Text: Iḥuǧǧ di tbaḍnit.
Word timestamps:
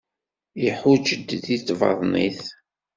Iḥuǧǧ 0.67 1.05
di 1.45 1.57
tbaḍnit. 1.67 2.41